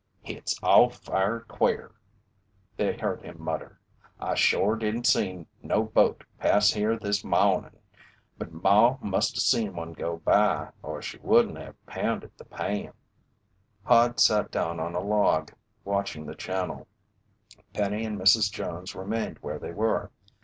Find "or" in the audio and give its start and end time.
10.81-11.03